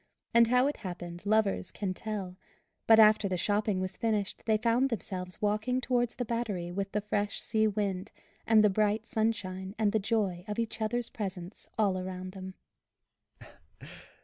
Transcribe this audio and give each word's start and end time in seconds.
And 0.33 0.47
how 0.47 0.65
it 0.65 0.77
happened 0.77 1.23
lovers 1.27 1.69
can 1.69 1.93
tell, 1.93 2.35
but 2.87 2.97
after 2.97 3.29
the 3.29 3.37
shopping 3.37 3.79
was 3.79 3.95
finished 3.97 4.41
they 4.47 4.57
found 4.57 4.89
themselves 4.89 5.43
walking 5.43 5.79
towards 5.79 6.15
the 6.15 6.25
Battery 6.25 6.71
with 6.71 6.91
the 6.91 7.01
fresh 7.01 7.39
sea 7.39 7.67
wind, 7.67 8.11
and 8.47 8.63
the 8.63 8.69
bright 8.71 9.05
sunshine 9.05 9.75
and 9.77 9.91
the 9.91 9.99
joy 9.99 10.43
of 10.47 10.57
each 10.57 10.81
other's 10.81 11.11
presence 11.11 11.67
all 11.77 11.99
around 11.99 12.31
them. 12.31 12.55